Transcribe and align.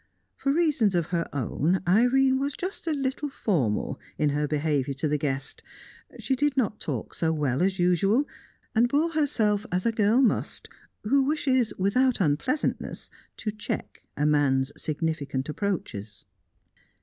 For 0.35 0.51
reasons 0.51 0.95
of 0.95 1.05
her 1.09 1.29
own, 1.31 1.79
Irene 1.87 2.39
was 2.39 2.55
just 2.55 2.87
a 2.87 2.91
little 2.91 3.29
formal 3.29 3.99
in 4.17 4.29
her 4.29 4.47
behaviour 4.47 4.95
to 4.95 5.07
the 5.07 5.19
guest; 5.19 5.61
she 6.17 6.35
did 6.35 6.57
not 6.57 6.79
talk 6.79 7.13
so 7.13 7.31
well 7.31 7.61
as 7.61 7.77
usual, 7.77 8.27
and 8.73 8.89
bore 8.89 9.11
herself 9.11 9.63
as 9.71 9.85
a 9.85 9.91
girl 9.91 10.19
must 10.23 10.67
who 11.03 11.23
wishes, 11.23 11.71
without 11.77 12.19
unpleasantness, 12.19 13.11
to 13.37 13.51
check 13.51 14.01
a 14.17 14.25
man's 14.25 14.71
significant 14.75 15.47
approaches. 15.49 16.25